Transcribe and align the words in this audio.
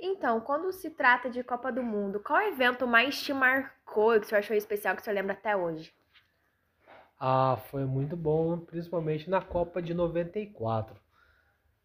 Então, 0.00 0.40
quando 0.40 0.72
se 0.72 0.90
trata 0.90 1.28
de 1.28 1.42
Copa 1.42 1.72
do 1.72 1.82
Mundo, 1.82 2.20
qual 2.20 2.40
evento 2.40 2.86
mais 2.86 3.20
te 3.20 3.32
marcou 3.32 4.14
e 4.14 4.20
que 4.20 4.26
você 4.26 4.36
achou 4.36 4.56
especial 4.56 4.96
que 4.96 5.02
você 5.02 5.12
lembra 5.12 5.32
até 5.32 5.56
hoje? 5.56 5.92
Ah, 7.18 7.56
foi 7.70 7.84
muito 7.84 8.16
bom, 8.16 8.58
principalmente 8.60 9.28
na 9.28 9.40
Copa 9.40 9.82
de 9.82 9.92
94. 9.94 11.00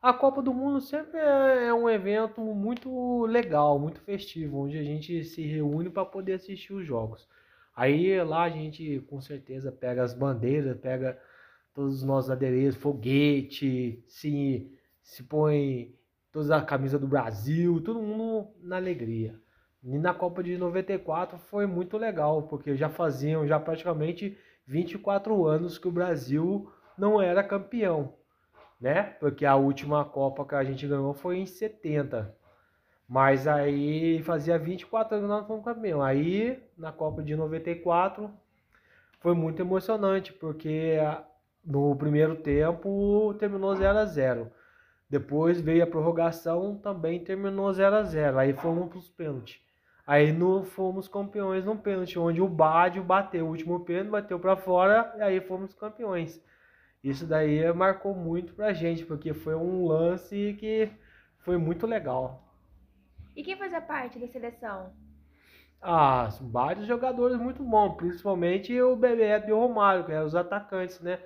A 0.00 0.12
Copa 0.14 0.42
do 0.42 0.54
Mundo 0.54 0.80
sempre 0.80 1.18
é 1.18 1.66
é 1.68 1.74
um 1.74 1.88
evento 1.90 2.40
muito 2.40 3.26
legal, 3.26 3.78
muito 3.78 4.00
festivo, 4.00 4.58
onde 4.58 4.78
a 4.78 4.82
gente 4.82 5.22
se 5.24 5.42
reúne 5.42 5.90
para 5.90 6.04
poder 6.06 6.34
assistir 6.34 6.72
os 6.72 6.86
jogos. 6.86 7.28
Aí 7.76 8.22
lá 8.24 8.44
a 8.44 8.50
gente 8.50 9.00
com 9.08 9.20
certeza 9.20 9.70
pega 9.70 10.02
as 10.02 10.14
bandeiras, 10.14 10.78
pega 10.80 11.20
todos 11.74 11.96
os 11.96 12.04
nossos 12.04 12.30
adereços, 12.30 12.80
foguete, 12.80 14.02
se, 14.08 14.72
se 15.02 15.22
põe 15.24 15.97
toda 16.38 16.56
a 16.56 16.62
camisa 16.62 16.98
do 16.98 17.06
Brasil, 17.06 17.80
todo 17.80 18.00
mundo 18.00 18.48
na 18.62 18.76
alegria. 18.76 19.34
E 19.82 19.98
na 19.98 20.14
Copa 20.14 20.42
de 20.42 20.56
94 20.56 21.36
foi 21.36 21.66
muito 21.66 21.96
legal, 21.96 22.42
porque 22.42 22.76
já 22.76 22.88
faziam 22.88 23.46
já 23.46 23.58
praticamente 23.58 24.38
24 24.64 25.46
anos 25.46 25.78
que 25.78 25.88
o 25.88 25.92
Brasil 25.92 26.70
não 26.96 27.20
era 27.20 27.42
campeão, 27.42 28.14
né? 28.80 29.02
Porque 29.18 29.44
a 29.44 29.56
última 29.56 30.04
Copa 30.04 30.44
que 30.44 30.54
a 30.54 30.62
gente 30.62 30.86
ganhou 30.86 31.12
foi 31.12 31.38
em 31.38 31.46
70. 31.46 32.32
Mas 33.08 33.48
aí 33.48 34.22
fazia 34.22 34.58
24 34.58 35.16
anos 35.16 35.26
que 35.26 35.34
nós 35.36 35.46
fomos 35.46 35.64
campeão. 35.64 36.02
Aí 36.02 36.62
na 36.76 36.92
Copa 36.92 37.20
de 37.20 37.34
94 37.34 38.30
foi 39.18 39.34
muito 39.34 39.60
emocionante, 39.60 40.32
porque 40.32 40.98
no 41.64 41.96
primeiro 41.96 42.36
tempo 42.36 43.34
terminou 43.40 43.74
0 43.74 43.98
a 43.98 44.04
0 44.04 44.52
Depois 45.08 45.60
veio 45.60 45.82
a 45.82 45.86
prorrogação, 45.86 46.76
também 46.76 47.24
terminou 47.24 47.72
0 47.72 47.96
a 47.96 48.02
0 48.02 48.38
Aí 48.38 48.52
fomos 48.52 48.88
para 48.88 48.98
os 48.98 49.08
pênaltis. 49.08 49.60
Aí 50.06 50.32
no, 50.32 50.64
fomos 50.64 51.08
campeões 51.08 51.64
no 51.64 51.76
pênalti, 51.76 52.18
onde 52.18 52.40
o 52.40 52.48
Bádio 52.48 53.02
bateu 53.02 53.46
o 53.46 53.50
último 53.50 53.80
pênalti, 53.80 54.10
bateu 54.10 54.38
para 54.38 54.56
fora, 54.56 55.14
e 55.16 55.22
aí 55.22 55.40
fomos 55.40 55.74
campeões. 55.74 56.42
Isso 57.02 57.26
daí 57.26 57.72
marcou 57.72 58.14
muito 58.14 58.54
pra 58.54 58.72
gente, 58.72 59.04
porque 59.04 59.32
foi 59.32 59.54
um 59.54 59.86
lance 59.86 60.56
que 60.58 60.90
foi 61.40 61.56
muito 61.56 61.86
legal. 61.86 62.42
E 63.36 63.42
quem 63.42 63.56
fazia 63.56 63.80
parte 63.80 64.18
da 64.18 64.26
seleção? 64.28 64.92
Ah, 65.80 66.28
vários 66.40 66.86
jogadores 66.86 67.38
muito 67.38 67.62
bons, 67.62 67.94
principalmente 67.94 68.80
o 68.80 68.96
Bebeto 68.96 69.48
e 69.48 69.52
o 69.52 69.58
Romário, 69.58 70.04
que 70.04 70.12
eram 70.12 70.26
os 70.26 70.34
atacantes, 70.34 71.00
né? 71.00 71.20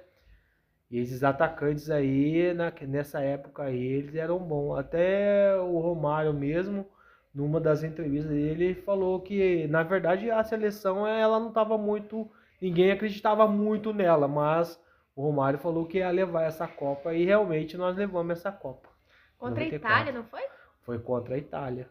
E 0.92 0.98
esses 0.98 1.24
atacantes 1.24 1.88
aí, 1.88 2.52
na, 2.52 2.70
nessa 2.82 3.18
época 3.22 3.62
aí, 3.62 3.82
eles 3.82 4.14
eram 4.14 4.38
bons. 4.38 4.78
Até 4.78 5.56
o 5.56 5.78
Romário 5.78 6.34
mesmo, 6.34 6.86
numa 7.34 7.58
das 7.58 7.82
entrevistas 7.82 8.30
dele, 8.30 8.64
ele 8.64 8.74
falou 8.74 9.18
que, 9.22 9.66
na 9.68 9.82
verdade, 9.82 10.30
a 10.30 10.44
seleção 10.44 11.06
ela 11.06 11.40
não 11.40 11.48
estava 11.48 11.78
muito. 11.78 12.30
Ninguém 12.60 12.92
acreditava 12.92 13.48
muito 13.48 13.90
nela, 13.94 14.28
mas 14.28 14.78
o 15.16 15.22
Romário 15.22 15.58
falou 15.58 15.86
que 15.86 15.96
ia 15.96 16.10
levar 16.10 16.42
essa 16.42 16.68
Copa 16.68 17.14
e 17.14 17.24
realmente 17.24 17.74
nós 17.78 17.96
levamos 17.96 18.38
essa 18.38 18.52
Copa. 18.52 18.90
Contra 19.38 19.64
94. 19.64 19.74
a 19.74 19.78
Itália, 19.78 20.12
não 20.12 20.28
foi? 20.28 20.42
Foi 20.82 20.98
contra 20.98 21.34
a 21.36 21.38
Itália. 21.38 21.88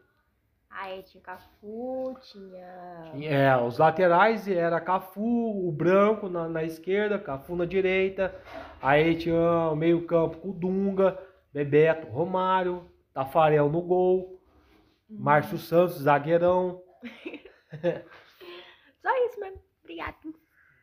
Aí 0.72 1.04
tinha 1.04 1.22
Cafu, 1.22 2.16
tinha. 2.22 3.12
É, 3.22 3.56
os 3.58 3.78
laterais 3.78 4.48
era 4.48 4.80
Cafu, 4.80 5.68
o 5.68 5.72
branco 5.72 6.30
na, 6.30 6.48
na 6.48 6.64
esquerda, 6.64 7.20
Cafu 7.20 7.56
na 7.56 7.66
direita. 7.66 8.34
Aí 8.82 9.18
tinha 9.18 9.70
o 9.70 9.76
meio-campo 9.76 10.38
com 10.38 10.52
Dunga, 10.52 11.20
Bebeto, 11.54 12.08
Romário, 12.08 12.90
Tafarel 13.14 13.70
no 13.70 13.82
gol, 13.82 14.42
uhum. 15.10 15.20
Márcio 15.20 15.58
Santos, 15.58 16.00
zagueirão. 16.00 16.82
Só 19.02 19.26
isso 19.26 19.40
mesmo. 19.40 19.62
Obrigado. 19.84 20.41